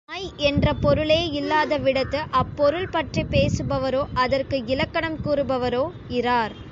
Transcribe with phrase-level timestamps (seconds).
[0.09, 5.83] மேலும் நாய் என்ற பொருளே இல்லாதவிடத்து, அப்பொருள் பற்றிப் பேசுபவரோ, அதற்கு இலக்கணம் கூறுபவரோ
[6.11, 6.55] இரார்.